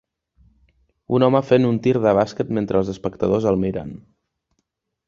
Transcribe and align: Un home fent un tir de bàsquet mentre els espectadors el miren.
Un 1.17 1.25
home 1.27 1.41
fent 1.49 1.67
un 1.73 1.77
tir 1.89 1.93
de 2.07 2.15
bàsquet 2.21 2.55
mentre 2.61 2.83
els 2.83 2.91
espectadors 2.95 3.51
el 3.53 3.63
miren. 3.67 3.95